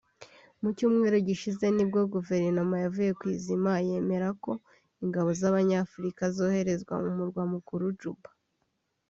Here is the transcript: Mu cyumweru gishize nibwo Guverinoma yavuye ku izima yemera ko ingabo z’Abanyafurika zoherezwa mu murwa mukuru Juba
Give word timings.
Mu 0.61 0.69
cyumweru 0.77 1.17
gishize 1.27 1.65
nibwo 1.75 1.99
Guverinoma 2.13 2.75
yavuye 2.83 3.11
ku 3.19 3.25
izima 3.35 3.71
yemera 3.87 4.29
ko 4.43 4.51
ingabo 5.03 5.29
z’Abanyafurika 5.39 6.23
zoherezwa 6.35 6.93
mu 7.03 7.11
murwa 7.17 7.43
mukuru 7.53 7.85
Juba 8.01 8.29